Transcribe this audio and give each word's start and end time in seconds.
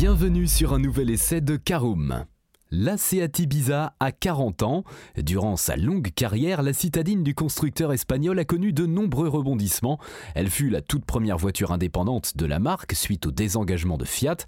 Bienvenue 0.00 0.46
sur 0.46 0.72
un 0.72 0.78
nouvel 0.78 1.10
essai 1.10 1.42
de 1.42 1.56
Caroom. 1.56 2.24
La 2.70 2.96
Seat 2.96 3.38
Ibiza 3.38 3.96
a 4.00 4.12
40 4.12 4.62
ans. 4.62 4.84
Durant 5.18 5.56
sa 5.56 5.76
longue 5.76 6.08
carrière, 6.14 6.62
la 6.62 6.72
citadine 6.72 7.22
du 7.22 7.34
constructeur 7.34 7.92
espagnol 7.92 8.38
a 8.38 8.46
connu 8.46 8.72
de 8.72 8.86
nombreux 8.86 9.28
rebondissements. 9.28 10.00
Elle 10.34 10.48
fut 10.48 10.70
la 10.70 10.80
toute 10.80 11.04
première 11.04 11.36
voiture 11.36 11.70
indépendante 11.70 12.38
de 12.38 12.46
la 12.46 12.58
marque 12.60 12.94
suite 12.94 13.26
au 13.26 13.30
désengagement 13.30 13.98
de 13.98 14.06
Fiat. 14.06 14.38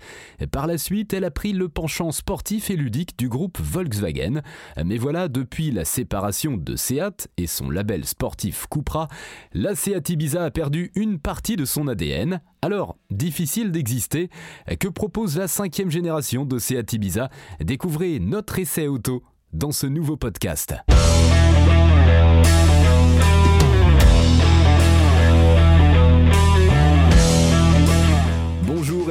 Par 0.50 0.66
la 0.66 0.78
suite, 0.78 1.12
elle 1.12 1.24
a 1.24 1.30
pris 1.30 1.52
le 1.52 1.68
penchant 1.68 2.12
sportif 2.12 2.70
et 2.70 2.76
ludique 2.76 3.18
du 3.18 3.28
groupe 3.28 3.58
Volkswagen. 3.60 4.40
Mais 4.82 4.96
voilà, 4.96 5.28
depuis 5.28 5.70
la 5.70 5.84
séparation 5.84 6.56
de 6.56 6.76
Seat 6.76 7.28
et 7.36 7.46
son 7.46 7.68
label 7.68 8.06
sportif 8.06 8.66
Cupra, 8.70 9.08
la 9.52 9.74
Seat 9.74 10.08
Ibiza 10.08 10.44
a 10.44 10.50
perdu 10.50 10.92
une 10.94 11.18
partie 11.18 11.56
de 11.56 11.66
son 11.66 11.88
ADN. 11.88 12.40
Alors, 12.64 12.96
difficile 13.10 13.72
d'exister, 13.72 14.30
que 14.78 14.86
propose 14.86 15.36
la 15.36 15.48
cinquième 15.48 15.90
génération 15.90 16.44
de 16.44 16.60
Seat 16.60 16.92
Ibiza? 16.92 17.28
Découvrez 17.58 18.20
notre 18.20 18.60
essai 18.60 18.86
auto 18.86 19.24
dans 19.52 19.72
ce 19.72 19.88
nouveau 19.88 20.16
podcast. 20.16 20.76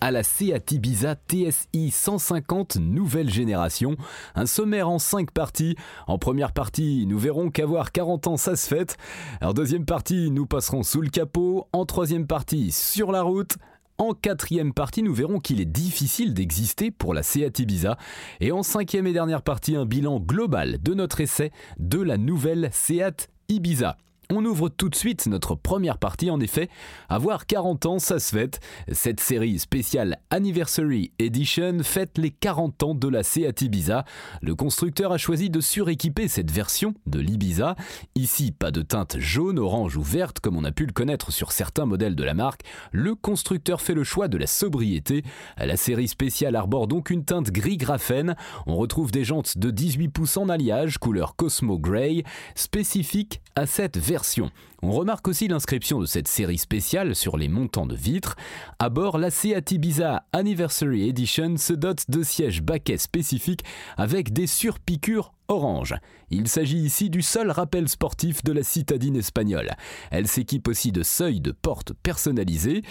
à 0.00 0.10
la 0.10 0.22
Seat 0.22 0.72
Ibiza 0.72 1.14
TSI 1.28 1.90
150 1.90 2.76
nouvelle 2.76 3.30
génération. 3.30 3.96
Un 4.34 4.46
sommaire 4.46 4.88
en 4.88 4.98
5 4.98 5.30
parties. 5.30 5.76
En 6.06 6.18
première 6.18 6.52
partie, 6.52 7.06
nous 7.06 7.18
verrons 7.18 7.50
qu'avoir 7.50 7.92
40 7.92 8.26
ans, 8.26 8.36
ça 8.36 8.56
se 8.56 8.66
fait. 8.66 8.96
En 9.42 9.52
deuxième 9.52 9.84
partie, 9.84 10.30
nous 10.30 10.46
passerons 10.46 10.82
sous 10.82 11.00
le 11.00 11.10
capot. 11.10 11.68
En 11.72 11.84
troisième 11.84 12.26
partie, 12.26 12.72
sur 12.72 13.12
la 13.12 13.22
route. 13.22 13.56
En 13.98 14.14
quatrième 14.14 14.72
partie, 14.72 15.02
nous 15.02 15.12
verrons 15.12 15.40
qu'il 15.40 15.60
est 15.60 15.66
difficile 15.66 16.32
d'exister 16.32 16.90
pour 16.90 17.12
la 17.12 17.22
Seat 17.22 17.58
Ibiza. 17.58 17.98
Et 18.40 18.50
en 18.50 18.62
cinquième 18.62 19.06
et 19.06 19.12
dernière 19.12 19.42
partie, 19.42 19.76
un 19.76 19.84
bilan 19.84 20.20
global 20.20 20.78
de 20.82 20.94
notre 20.94 21.20
essai 21.20 21.50
de 21.78 22.00
la 22.00 22.16
nouvelle 22.16 22.70
Seat 22.72 23.28
Ibiza. 23.50 23.98
On 24.32 24.44
ouvre 24.44 24.68
tout 24.68 24.88
de 24.88 24.94
suite 24.94 25.26
notre 25.26 25.56
première 25.56 25.98
partie, 25.98 26.30
en 26.30 26.38
effet. 26.38 26.68
Avoir 27.08 27.46
40 27.46 27.86
ans, 27.86 27.98
ça 27.98 28.20
se 28.20 28.36
fête. 28.36 28.60
Cette 28.92 29.18
série 29.18 29.58
spéciale 29.58 30.18
Anniversary 30.30 31.10
Edition 31.18 31.78
fête 31.82 32.16
les 32.16 32.30
40 32.30 32.82
ans 32.84 32.94
de 32.94 33.08
la 33.08 33.24
Seat 33.24 33.62
Ibiza. 33.62 34.04
Le 34.40 34.54
constructeur 34.54 35.10
a 35.10 35.18
choisi 35.18 35.50
de 35.50 35.60
suréquiper 35.60 36.28
cette 36.28 36.52
version 36.52 36.94
de 37.06 37.18
l'Ibiza. 37.18 37.74
Ici, 38.14 38.52
pas 38.52 38.70
de 38.70 38.82
teinte 38.82 39.18
jaune, 39.18 39.58
orange 39.58 39.96
ou 39.96 40.02
verte 40.02 40.38
comme 40.38 40.56
on 40.56 40.62
a 40.62 40.70
pu 40.70 40.86
le 40.86 40.92
connaître 40.92 41.32
sur 41.32 41.50
certains 41.50 41.86
modèles 41.86 42.14
de 42.14 42.22
la 42.22 42.34
marque. 42.34 42.62
Le 42.92 43.16
constructeur 43.16 43.80
fait 43.80 43.94
le 43.94 44.04
choix 44.04 44.28
de 44.28 44.38
la 44.38 44.46
sobriété. 44.46 45.24
La 45.58 45.76
série 45.76 46.06
spéciale 46.06 46.54
arbore 46.54 46.86
donc 46.86 47.10
une 47.10 47.24
teinte 47.24 47.50
gris 47.50 47.78
graphène. 47.78 48.36
On 48.68 48.76
retrouve 48.76 49.10
des 49.10 49.24
jantes 49.24 49.58
de 49.58 49.72
18 49.72 50.08
pouces 50.08 50.36
en 50.36 50.48
alliage, 50.48 50.98
couleur 50.98 51.34
Cosmo 51.34 51.80
Grey, 51.80 52.22
spécifique 52.54 53.40
à 53.56 53.66
cette 53.66 53.98
version 53.98 54.19
version 54.22 54.50
on 54.82 54.92
remarque 54.92 55.28
aussi 55.28 55.48
l'inscription 55.48 56.00
de 56.00 56.06
cette 56.06 56.28
série 56.28 56.58
spéciale 56.58 57.14
sur 57.14 57.36
les 57.36 57.48
montants 57.48 57.86
de 57.86 57.94
vitres. 57.94 58.36
À 58.78 58.88
bord, 58.88 59.18
la 59.18 59.30
Seat 59.30 59.72
Ibiza 59.72 60.24
Anniversary 60.32 61.08
Edition 61.08 61.56
se 61.56 61.72
dote 61.72 62.04
de 62.08 62.22
sièges 62.22 62.62
baquets 62.62 62.98
spécifiques 62.98 63.64
avec 63.96 64.32
des 64.32 64.46
surpiqûres 64.46 65.32
orange. 65.50 65.94
Il 66.30 66.48
s'agit 66.48 66.78
ici 66.78 67.10
du 67.10 67.22
seul 67.22 67.50
rappel 67.50 67.88
sportif 67.88 68.44
de 68.44 68.52
la 68.52 68.62
citadine 68.62 69.16
espagnole. 69.16 69.70
Elle 70.10 70.28
s'équipe 70.28 70.68
aussi 70.68 70.92
de 70.92 71.02
seuils 71.02 71.40
de 71.40 71.50
porte 71.50 71.92
personnalisés. 71.92 72.82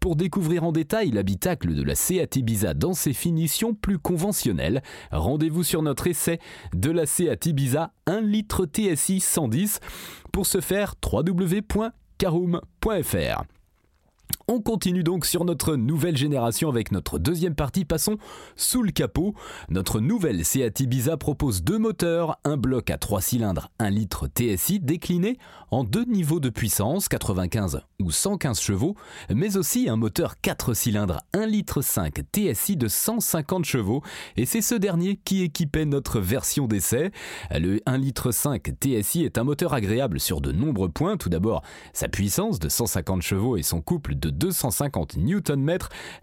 Pour 0.00 0.16
découvrir 0.16 0.64
en 0.64 0.72
détail 0.72 1.10
l'habitacle 1.10 1.74
de 1.74 1.82
la 1.82 1.94
Seat 1.94 2.36
Ibiza 2.36 2.74
dans 2.74 2.94
ses 2.94 3.12
finitions 3.12 3.74
plus 3.74 3.98
conventionnelles, 3.98 4.82
rendez-vous 5.12 5.62
sur 5.62 5.82
notre 5.82 6.06
essai 6.06 6.40
de 6.74 6.90
la 6.90 7.06
Seat 7.06 7.46
Ibiza 7.46 7.92
1 8.06 8.22
litre 8.22 8.64
TSI 8.64 9.20
110. 9.20 9.80
Pour 10.32 10.46
ce 10.46 10.60
faire, 10.60 10.96
www.caroom.fr. 11.36 13.46
On 14.48 14.60
continue 14.60 15.02
donc 15.02 15.26
sur 15.26 15.44
notre 15.44 15.74
nouvelle 15.74 16.16
génération 16.16 16.68
avec 16.68 16.92
notre 16.92 17.18
deuxième 17.18 17.56
partie. 17.56 17.84
Passons 17.84 18.16
sous 18.54 18.84
le 18.84 18.92
capot. 18.92 19.34
Notre 19.70 19.98
nouvelle 19.98 20.44
Seat 20.44 20.78
Ibiza 20.78 21.16
propose 21.16 21.64
deux 21.64 21.78
moteurs, 21.78 22.38
un 22.44 22.56
bloc 22.56 22.90
à 22.90 22.96
3 22.96 23.20
cylindres 23.20 23.72
1 23.80 23.90
litre 23.90 24.28
TSI 24.28 24.78
décliné 24.78 25.36
en 25.72 25.82
deux 25.82 26.04
niveaux 26.04 26.38
de 26.38 26.48
puissance, 26.48 27.08
95 27.08 27.80
ou 28.00 28.12
115 28.12 28.60
chevaux, 28.60 28.94
mais 29.34 29.56
aussi 29.56 29.88
un 29.88 29.96
moteur 29.96 30.40
4 30.40 30.74
cylindres 30.74 31.22
1 31.32 31.46
litre 31.46 31.82
5 31.82 32.14
TSI 32.32 32.76
de 32.76 32.86
150 32.86 33.64
chevaux. 33.64 34.04
Et 34.36 34.46
c'est 34.46 34.62
ce 34.62 34.76
dernier 34.76 35.16
qui 35.24 35.42
équipait 35.42 35.86
notre 35.86 36.20
version 36.20 36.68
d'essai. 36.68 37.10
Le 37.50 37.80
1 37.84 37.98
litre 37.98 38.30
5 38.30 38.62
TSI 38.80 39.24
est 39.24 39.38
un 39.38 39.44
moteur 39.44 39.74
agréable 39.74 40.20
sur 40.20 40.40
de 40.40 40.52
nombreux 40.52 40.88
points. 40.88 41.16
Tout 41.16 41.30
d'abord, 41.30 41.64
sa 41.92 42.06
puissance 42.06 42.60
de 42.60 42.68
150 42.68 43.22
chevaux 43.22 43.56
et 43.56 43.64
son 43.64 43.80
couple 43.80 44.14
de 44.14 44.35
250 44.36 45.16
Nm 45.16 45.78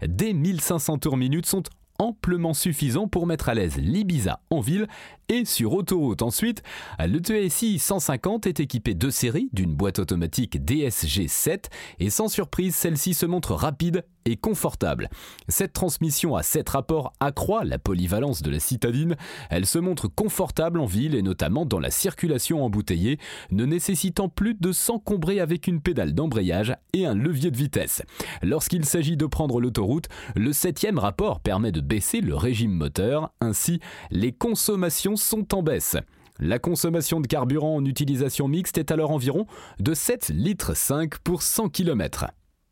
dès 0.06 0.32
1500 0.32 0.98
tours 0.98 1.16
minute 1.16 1.46
sont 1.46 1.62
amplement 1.98 2.54
suffisants 2.54 3.08
pour 3.08 3.26
mettre 3.26 3.48
à 3.48 3.54
l'aise 3.54 3.76
l'Ibiza 3.76 4.40
en 4.50 4.60
ville 4.60 4.86
et 5.28 5.44
sur 5.44 5.72
autoroute. 5.72 6.22
Ensuite, 6.22 6.62
le 6.98 7.18
TSI 7.18 7.78
150 7.78 8.46
est 8.46 8.60
équipé 8.60 8.94
de 8.94 9.10
série 9.10 9.48
d'une 9.52 9.74
boîte 9.74 9.98
automatique 9.98 10.64
DSG 10.64 11.28
7 11.28 11.70
et 11.98 12.10
sans 12.10 12.28
surprise, 12.28 12.74
celle-ci 12.74 13.14
se 13.14 13.26
montre 13.26 13.54
rapide 13.54 14.04
et 14.26 14.36
confortable. 14.36 15.08
Cette 15.48 15.72
transmission 15.72 16.34
à 16.34 16.42
7 16.42 16.68
rapports 16.70 17.12
accroît 17.20 17.64
la 17.64 17.78
polyvalence 17.78 18.42
de 18.42 18.50
la 18.50 18.58
citadine. 18.58 19.16
Elle 19.50 19.66
se 19.66 19.78
montre 19.78 20.08
confortable 20.08 20.80
en 20.80 20.86
ville 20.86 21.14
et 21.14 21.22
notamment 21.22 21.66
dans 21.66 21.78
la 21.78 21.90
circulation 21.90 22.64
embouteillée, 22.64 23.18
ne 23.50 23.66
nécessitant 23.66 24.28
plus 24.28 24.54
de 24.54 24.72
s'encombrer 24.72 25.40
avec 25.40 25.66
une 25.66 25.80
pédale 25.80 26.14
d'embrayage 26.14 26.74
et 26.92 27.06
un 27.06 27.14
levier 27.14 27.50
de 27.50 27.56
vitesse. 27.56 28.02
Lorsqu'il 28.42 28.84
s'agit 28.84 29.16
de 29.16 29.26
prendre 29.26 29.60
l'autoroute, 29.60 30.08
le 30.36 30.52
septième 30.52 30.98
rapport 30.98 31.40
permet 31.40 31.72
de 31.72 31.80
baisser 31.84 32.20
le 32.20 32.34
régime 32.34 32.72
moteur, 32.72 33.32
ainsi 33.40 33.80
les 34.10 34.32
consommations 34.32 35.16
sont 35.16 35.54
en 35.54 35.62
baisse. 35.62 35.96
La 36.40 36.58
consommation 36.58 37.20
de 37.20 37.28
carburant 37.28 37.76
en 37.76 37.84
utilisation 37.84 38.48
mixte 38.48 38.78
est 38.78 38.90
alors 38.90 39.12
environ 39.12 39.46
de 39.78 39.94
7 39.94 40.30
litres 40.30 40.74
5 40.74 41.18
pour 41.18 41.42
100 41.42 41.68
km. 41.68 42.26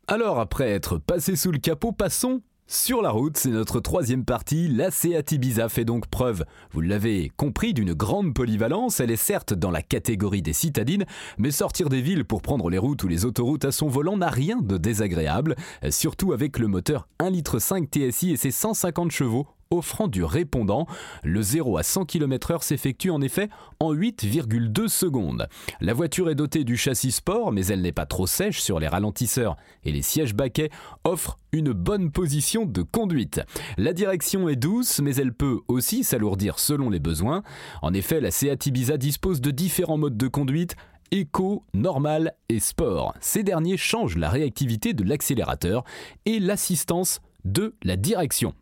Alors 0.07 0.39
après 0.39 0.69
être 0.69 0.97
passé 0.97 1.37
sous 1.37 1.51
le 1.51 1.59
capot, 1.59 1.93
passons 1.93 2.41
sur 2.67 3.01
la 3.01 3.11
route, 3.11 3.37
c'est 3.37 3.49
notre 3.49 3.79
troisième 3.81 4.23
partie. 4.23 4.67
La 4.67 4.89
Seat 4.89 5.33
Ibiza 5.33 5.69
fait 5.69 5.85
donc 5.85 6.07
preuve, 6.07 6.45
vous 6.71 6.81
l'avez 6.81 7.31
compris, 7.35 7.73
d'une 7.73 7.93
grande 7.93 8.33
polyvalence. 8.33 8.99
Elle 8.99 9.11
est 9.11 9.15
certes 9.15 9.53
dans 9.53 9.69
la 9.69 9.81
catégorie 9.81 10.41
des 10.41 10.53
citadines, 10.53 11.05
mais 11.37 11.51
sortir 11.51 11.89
des 11.89 12.01
villes 12.01 12.25
pour 12.25 12.41
prendre 12.41 12.69
les 12.69 12.77
routes 12.77 13.03
ou 13.03 13.07
les 13.07 13.25
autoroutes 13.25 13.65
à 13.65 13.71
son 13.71 13.87
volant 13.87 14.17
n'a 14.17 14.29
rien 14.29 14.57
de 14.61 14.77
désagréable, 14.77 15.55
surtout 15.89 16.31
avec 16.31 16.57
le 16.57 16.67
moteur 16.67 17.07
1,5 17.19 17.31
litre 17.31 17.59
TSI 17.59 18.31
et 18.31 18.37
ses 18.37 18.51
150 18.51 19.11
chevaux 19.11 19.47
offrant 19.73 20.07
du 20.07 20.23
répondant. 20.23 20.87
Le 21.23 21.41
0 21.41 21.77
à 21.77 21.83
100 21.83 22.05
km/h 22.05 22.63
s'effectue 22.63 23.09
en 23.09 23.21
effet 23.21 23.49
en 23.79 23.93
8,2 23.93 24.87
secondes. 24.87 25.47
La 25.81 25.93
voiture 25.93 26.29
est 26.29 26.35
dotée 26.35 26.63
du 26.63 26.77
châssis 26.77 27.11
sport, 27.11 27.51
mais 27.51 27.65
elle 27.67 27.81
n'est 27.81 27.91
pas 27.91 28.05
trop 28.05 28.27
sèche 28.27 28.61
sur 28.61 28.79
les 28.79 28.87
ralentisseurs 28.87 29.57
et 29.83 29.91
les 29.91 30.01
sièges 30.01 30.33
baquets 30.33 30.69
offrent 31.03 31.39
une 31.51 31.71
bonne 31.71 32.11
position 32.11 32.65
de 32.65 32.81
conduite. 32.81 33.41
La 33.77 33.93
direction 33.93 34.49
est 34.49 34.55
douce, 34.55 34.99
mais 35.01 35.15
elle 35.15 35.33
peut 35.33 35.59
aussi 35.67 36.03
s'alourdir 36.03 36.59
selon 36.59 36.89
les 36.89 36.99
besoins. 36.99 37.43
En 37.81 37.93
effet, 37.93 38.21
la 38.21 38.31
Seat 38.31 38.65
Ibiza 38.65 38.97
dispose 38.97 39.41
de 39.41 39.51
différents 39.51 39.97
modes 39.97 40.17
de 40.17 40.27
conduite 40.27 40.75
éco, 41.11 41.63
normal 41.75 42.33
et 42.49 42.59
sport. 42.59 43.13
Ces 43.21 43.43
derniers 43.43 43.77
changent 43.77 44.17
la 44.17 44.29
réactivité 44.29 44.93
de 44.93 45.03
l'accélérateur 45.03 45.83
et 46.25 46.39
l'assistance 46.39 47.21
de 47.45 47.75
la 47.83 47.97
direction. 47.97 48.55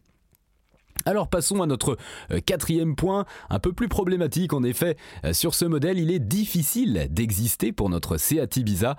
Alors 1.06 1.27
passons 1.27 1.62
à 1.62 1.65
notre 1.65 1.98
euh, 2.31 2.39
quatrième 2.39 2.95
point, 2.95 3.25
un 3.50 3.59
peu 3.59 3.74
plus 3.74 3.88
problématique 3.88 4.53
en 4.53 4.63
effet. 4.63 4.98
Euh, 5.25 5.33
sur 5.33 5.56
ce 5.56 5.65
modèle, 5.65 5.98
il 5.98 6.12
est 6.12 6.19
difficile 6.19 7.07
d'exister 7.09 7.71
pour 7.71 7.89
notre 7.89 8.18
Seat 8.18 8.57
Ibiza. 8.57 8.95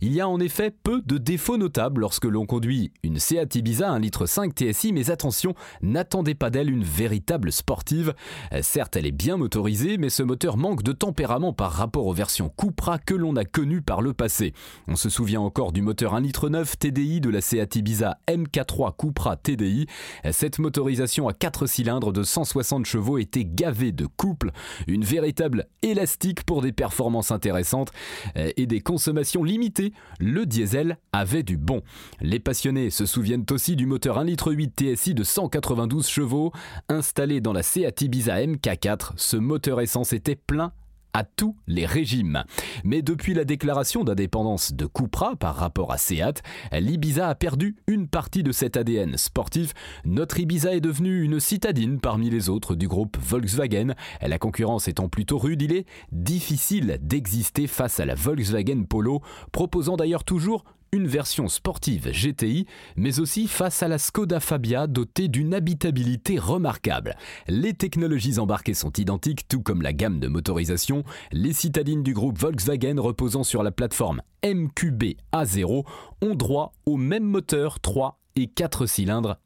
Il 0.00 0.12
y 0.12 0.20
a 0.20 0.28
en 0.28 0.38
effet 0.38 0.70
peu 0.70 1.02
de 1.06 1.18
défauts 1.18 1.56
notables 1.56 2.02
lorsque 2.02 2.26
l'on 2.26 2.46
conduit 2.46 2.92
une 3.02 3.18
Seat 3.18 3.54
Ibiza 3.54 3.90
1,5 3.90 4.00
litre 4.00 4.26
TSI, 4.26 4.92
mais 4.92 5.10
attention, 5.10 5.54
n'attendez 5.82 6.34
pas 6.34 6.50
d'elle 6.50 6.70
une 6.70 6.84
véritable 6.84 7.52
sportive. 7.52 8.14
Euh, 8.52 8.60
certes, 8.62 8.96
elle 8.96 9.06
est 9.06 9.12
bien 9.12 9.36
motorisée, 9.36 9.96
mais 9.96 10.10
ce 10.10 10.22
moteur 10.22 10.56
manque 10.56 10.82
de 10.82 10.92
tempérament 10.92 11.52
par 11.52 11.72
rapport 11.72 12.06
aux 12.06 12.12
versions 12.12 12.52
Cupra 12.56 12.98
que 12.98 13.14
l'on 13.14 13.36
a 13.36 13.44
connues 13.44 13.82
par 13.82 14.02
le 14.02 14.12
passé. 14.12 14.52
On 14.88 14.96
se 14.96 15.08
souvient 15.08 15.40
encore 15.40 15.72
du 15.72 15.82
moteur 15.82 16.14
1,9 16.14 16.22
litre 16.22 16.76
TDI 16.78 17.20
de 17.20 17.30
la 17.30 17.40
Seat 17.40 17.76
Ibiza 17.76 18.18
MK3 18.28 18.94
Cupra 18.96 19.36
TDI. 19.36 19.86
Cette 20.30 20.58
motorisation 20.58 21.28
à 21.28 21.32
4 21.32 21.45
cylindres 21.66 22.12
de 22.12 22.22
160 22.22 22.86
chevaux 22.86 23.18
était 23.18 23.44
gavé 23.44 23.92
de 23.92 24.06
couple, 24.06 24.50
une 24.86 25.04
véritable 25.04 25.68
élastique 25.82 26.44
pour 26.44 26.62
des 26.62 26.72
performances 26.72 27.30
intéressantes 27.30 27.92
euh, 28.36 28.50
et 28.56 28.66
des 28.66 28.80
consommations 28.80 29.44
limitées. 29.44 29.92
Le 30.18 30.46
diesel 30.46 30.98
avait 31.12 31.42
du 31.42 31.56
bon. 31.56 31.82
Les 32.20 32.40
passionnés 32.40 32.90
se 32.90 33.06
souviennent 33.06 33.46
aussi 33.50 33.76
du 33.76 33.86
moteur 33.86 34.18
1,8 34.18 34.26
litre 34.26 34.94
TSI 34.94 35.14
de 35.14 35.22
192 35.22 36.06
chevaux 36.06 36.52
installé 36.88 37.40
dans 37.40 37.52
la 37.52 37.62
Seat 37.62 38.02
Ibiza 38.02 38.40
MK4. 38.40 39.12
Ce 39.16 39.36
moteur 39.36 39.80
essence 39.80 40.12
était 40.12 40.36
plein 40.36 40.72
à 41.16 41.24
tous 41.24 41.56
les 41.66 41.86
régimes. 41.86 42.44
Mais 42.84 43.00
depuis 43.00 43.32
la 43.32 43.46
déclaration 43.46 44.04
d'indépendance 44.04 44.74
de 44.74 44.84
Cupra 44.84 45.34
par 45.34 45.56
rapport 45.56 45.90
à 45.90 45.96
Seat, 45.96 46.42
l'Ibiza 46.72 47.30
a 47.30 47.34
perdu 47.34 47.76
une 47.86 48.06
partie 48.06 48.42
de 48.42 48.52
cet 48.52 48.76
ADN 48.76 49.16
sportif. 49.16 49.72
Notre 50.04 50.38
Ibiza 50.38 50.74
est 50.74 50.82
devenue 50.82 51.22
une 51.22 51.40
citadine 51.40 52.00
parmi 52.00 52.28
les 52.28 52.50
autres 52.50 52.74
du 52.74 52.86
groupe 52.86 53.16
Volkswagen. 53.18 53.94
La 54.20 54.38
concurrence 54.38 54.88
étant 54.88 55.08
plutôt 55.08 55.38
rude, 55.38 55.62
il 55.62 55.72
est 55.72 55.86
difficile 56.12 56.98
d'exister 57.00 57.66
face 57.66 57.98
à 57.98 58.04
la 58.04 58.14
Volkswagen 58.14 58.84
Polo, 58.84 59.22
proposant 59.52 59.96
d'ailleurs 59.96 60.24
toujours 60.24 60.64
une 60.92 61.06
version 61.06 61.48
sportive 61.48 62.10
GTI, 62.10 62.66
mais 62.96 63.20
aussi 63.20 63.48
face 63.48 63.82
à 63.82 63.88
la 63.88 63.98
Skoda 63.98 64.40
Fabia 64.40 64.86
dotée 64.86 65.28
d'une 65.28 65.54
habitabilité 65.54 66.38
remarquable. 66.38 67.16
Les 67.48 67.74
technologies 67.74 68.38
embarquées 68.38 68.74
sont 68.74 68.92
identiques, 68.92 69.48
tout 69.48 69.62
comme 69.62 69.82
la 69.82 69.92
gamme 69.92 70.20
de 70.20 70.28
motorisation. 70.28 71.04
Les 71.32 71.52
citadines 71.52 72.02
du 72.02 72.14
groupe 72.14 72.38
Volkswagen 72.38 73.00
reposant 73.00 73.44
sur 73.44 73.62
la 73.62 73.70
plateforme 73.70 74.22
MQB 74.44 75.16
A0 75.32 75.84
ont 76.22 76.34
droit 76.34 76.72
au 76.86 76.96
même 76.96 77.24
moteur 77.24 77.80
3 77.80 78.20
et 78.36 78.46
4 78.48 78.86
cylindres 78.86 79.38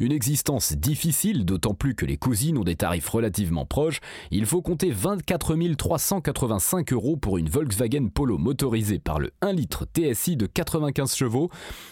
Une 0.00 0.12
existence 0.12 0.72
difficile, 0.72 1.44
d'autant 1.44 1.74
plus 1.74 1.94
que 1.94 2.06
les 2.06 2.16
cousines 2.16 2.58
ont 2.58 2.64
des 2.64 2.76
tarifs 2.76 3.08
relativement 3.08 3.64
proches. 3.66 4.00
Il 4.30 4.46
faut 4.46 4.62
compter 4.62 4.90
24 4.90 5.54
385 5.76 6.92
euros 6.92 7.16
pour 7.16 7.38
une 7.38 7.48
Volkswagen 7.48 8.08
Polo 8.08 8.38
motorisée 8.38 8.98
par 8.98 9.18
le 9.18 9.30
1 9.40 9.52
litre 9.52 9.86
TSI 9.94 10.36
de 10.36 10.46
95 10.46 11.14
chevaux, 11.14 11.50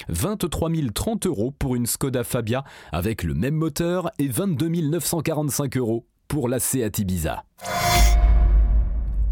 23 0.08 0.70
030 0.94 1.26
euros 1.26 1.50
pour 1.50 1.76
une 1.76 1.86
Skoda 1.86 2.24
Fabia 2.24 2.64
avec 2.92 3.22
le 3.22 3.34
même 3.34 3.54
moteur 3.54 4.10
et 4.18 4.28
22 4.28 4.68
945 4.68 5.76
euros 5.76 6.06
pour 6.28 6.48
la 6.48 6.58
Seat 6.58 6.98
Ibiza. 6.98 7.44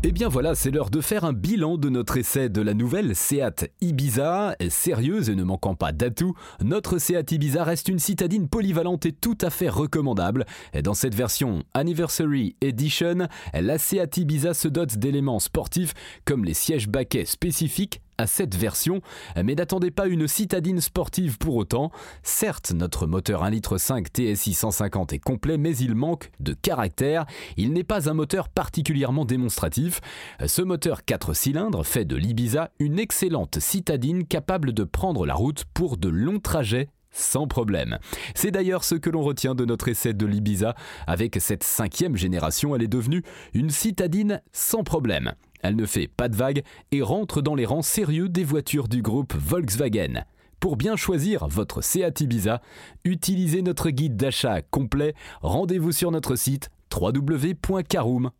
Eh 0.02 0.12
bien 0.12 0.28
voilà, 0.28 0.54
c'est 0.54 0.70
l'heure 0.70 0.88
de 0.88 1.02
faire 1.02 1.24
un 1.24 1.34
bilan 1.34 1.76
de 1.76 1.90
notre 1.90 2.16
essai 2.16 2.48
de 2.48 2.62
la 2.62 2.72
nouvelle 2.72 3.14
Seat 3.14 3.70
Ibiza. 3.82 4.56
Sérieuse 4.70 5.28
et 5.28 5.34
ne 5.34 5.44
manquant 5.44 5.74
pas 5.74 5.92
d'atouts, 5.92 6.34
notre 6.64 6.96
Seat 6.96 7.32
Ibiza 7.32 7.64
reste 7.64 7.86
une 7.86 7.98
citadine 7.98 8.48
polyvalente 8.48 9.04
et 9.04 9.12
tout 9.12 9.36
à 9.42 9.50
fait 9.50 9.68
recommandable. 9.68 10.46
Dans 10.82 10.94
cette 10.94 11.14
version 11.14 11.64
Anniversary 11.74 12.56
Edition, 12.62 13.28
la 13.52 13.76
Seat 13.76 14.16
Ibiza 14.16 14.54
se 14.54 14.68
dote 14.68 14.96
d'éléments 14.96 15.38
sportifs 15.38 15.92
comme 16.24 16.46
les 16.46 16.54
sièges 16.54 16.88
baquets 16.88 17.26
spécifiques 17.26 18.00
à 18.20 18.26
cette 18.26 18.54
version, 18.54 19.00
mais 19.42 19.54
n'attendez 19.54 19.90
pas 19.90 20.06
une 20.06 20.28
citadine 20.28 20.80
sportive 20.80 21.38
pour 21.38 21.56
autant. 21.56 21.90
Certes, 22.22 22.72
notre 22.72 23.06
moteur 23.06 23.44
1,5 23.44 23.50
litre 23.50 23.78
TSI 23.78 24.52
150 24.52 25.14
est 25.14 25.18
complet, 25.18 25.56
mais 25.56 25.74
il 25.76 25.94
manque 25.94 26.30
de 26.38 26.52
caractère. 26.52 27.24
Il 27.56 27.72
n'est 27.72 27.82
pas 27.84 28.10
un 28.10 28.14
moteur 28.14 28.50
particulièrement 28.50 29.24
démonstratif. 29.24 30.00
Ce 30.46 30.60
moteur 30.60 31.04
4 31.04 31.34
cylindres 31.34 31.86
fait 31.86 32.04
de 32.04 32.16
l'Ibiza 32.16 32.70
une 32.78 32.98
excellente 32.98 33.58
citadine 33.58 34.26
capable 34.26 34.72
de 34.72 34.84
prendre 34.84 35.24
la 35.24 35.34
route 35.34 35.64
pour 35.72 35.96
de 35.96 36.08
longs 36.10 36.40
trajets 36.40 36.88
sans 37.12 37.48
problème. 37.48 37.98
C'est 38.34 38.52
d'ailleurs 38.52 38.84
ce 38.84 38.94
que 38.94 39.10
l'on 39.10 39.22
retient 39.22 39.54
de 39.54 39.64
notre 39.64 39.88
essai 39.88 40.12
de 40.12 40.26
l'Ibiza. 40.26 40.74
Avec 41.06 41.38
cette 41.40 41.64
cinquième 41.64 42.16
génération, 42.16 42.76
elle 42.76 42.82
est 42.82 42.88
devenue 42.88 43.24
une 43.52 43.70
citadine 43.70 44.42
sans 44.52 44.84
problème. 44.84 45.32
Elle 45.62 45.76
ne 45.76 45.86
fait 45.86 46.08
pas 46.08 46.28
de 46.28 46.36
vagues 46.36 46.62
et 46.92 47.02
rentre 47.02 47.42
dans 47.42 47.54
les 47.54 47.66
rangs 47.66 47.82
sérieux 47.82 48.28
des 48.28 48.44
voitures 48.44 48.88
du 48.88 49.02
groupe 49.02 49.34
Volkswagen. 49.34 50.24
Pour 50.60 50.76
bien 50.76 50.96
choisir 50.96 51.46
votre 51.48 51.82
Seat 51.82 52.20
Ibiza, 52.20 52.60
utilisez 53.04 53.62
notre 53.62 53.90
guide 53.90 54.16
d'achat 54.16 54.60
complet. 54.62 55.14
Rendez-vous 55.40 55.92
sur 55.92 56.10
notre 56.10 56.36
site 56.36 56.70
www.caroom.fr. 56.94 58.30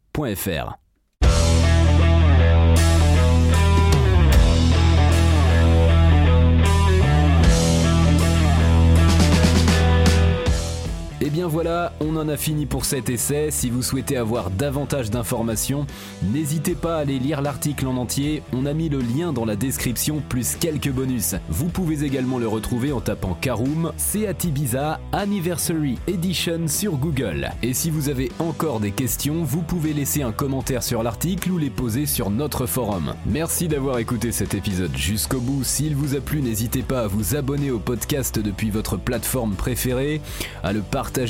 voilà, 11.48 11.92
on 12.00 12.16
en 12.16 12.28
a 12.28 12.36
fini 12.36 12.66
pour 12.66 12.84
cet 12.84 13.08
essai. 13.08 13.50
Si 13.50 13.70
vous 13.70 13.82
souhaitez 13.82 14.16
avoir 14.16 14.50
davantage 14.50 15.10
d'informations, 15.10 15.86
n'hésitez 16.22 16.74
pas 16.74 16.96
à 16.96 17.00
aller 17.00 17.18
lire 17.18 17.40
l'article 17.40 17.86
en 17.86 17.96
entier. 17.96 18.42
On 18.52 18.66
a 18.66 18.72
mis 18.72 18.88
le 18.88 18.98
lien 18.98 19.32
dans 19.32 19.44
la 19.44 19.56
description 19.56 20.22
plus 20.28 20.56
quelques 20.56 20.90
bonus. 20.90 21.36
Vous 21.48 21.68
pouvez 21.68 22.04
également 22.04 22.38
le 22.38 22.48
retrouver 22.48 22.92
en 22.92 23.00
tapant 23.00 23.36
Karoom, 23.40 23.92
Seat 23.96 24.44
Ibiza 24.44 24.98
Anniversary 25.12 25.98
Edition 26.08 26.66
sur 26.66 26.96
Google. 26.96 27.50
Et 27.62 27.74
si 27.74 27.90
vous 27.90 28.08
avez 28.08 28.32
encore 28.38 28.80
des 28.80 28.92
questions, 28.92 29.44
vous 29.44 29.62
pouvez 29.62 29.92
laisser 29.92 30.22
un 30.22 30.32
commentaire 30.32 30.82
sur 30.82 31.02
l'article 31.02 31.52
ou 31.52 31.58
les 31.58 31.70
poser 31.70 32.06
sur 32.06 32.30
notre 32.30 32.66
forum. 32.66 33.14
Merci 33.26 33.68
d'avoir 33.68 33.98
écouté 33.98 34.32
cet 34.32 34.54
épisode 34.54 34.96
jusqu'au 34.96 35.40
bout. 35.40 35.62
S'il 35.64 35.94
vous 35.94 36.16
a 36.16 36.20
plu, 36.20 36.42
n'hésitez 36.42 36.82
pas 36.82 37.02
à 37.02 37.06
vous 37.06 37.36
abonner 37.36 37.70
au 37.70 37.78
podcast 37.78 38.38
depuis 38.38 38.70
votre 38.70 38.96
plateforme 38.96 39.54
préférée, 39.54 40.20
à 40.64 40.72
le 40.72 40.80
partager 40.80 41.29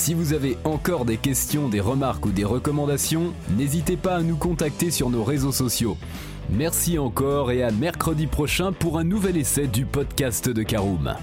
Si 0.00 0.14
vous 0.14 0.32
avez 0.32 0.56
encore 0.64 1.04
des 1.04 1.18
questions, 1.18 1.68
des 1.68 1.78
remarques 1.78 2.24
ou 2.24 2.30
des 2.30 2.42
recommandations, 2.42 3.34
n'hésitez 3.50 3.98
pas 3.98 4.14
à 4.14 4.22
nous 4.22 4.38
contacter 4.38 4.90
sur 4.90 5.10
nos 5.10 5.22
réseaux 5.22 5.52
sociaux. 5.52 5.98
Merci 6.48 6.98
encore 6.98 7.50
et 7.50 7.62
à 7.62 7.70
mercredi 7.70 8.26
prochain 8.26 8.72
pour 8.72 8.98
un 8.98 9.04
nouvel 9.04 9.36
essai 9.36 9.66
du 9.66 9.84
podcast 9.84 10.48
de 10.48 10.62
Caroom. 10.62 11.16